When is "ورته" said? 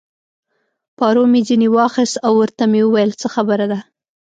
2.41-2.63